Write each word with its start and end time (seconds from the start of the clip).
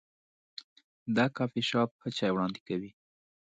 دا 1.15 1.25
کافي 1.37 1.61
شاپ 1.69 1.89
ښه 2.01 2.09
چای 2.17 2.31
وړاندې 2.33 2.59
کوي. 2.67 2.91